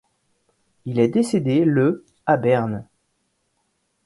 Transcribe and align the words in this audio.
Il 0.85 0.99
est 0.99 1.09
décédé 1.09 1.63
le 1.63 2.07
à 2.25 2.35
Berne. 2.35 2.87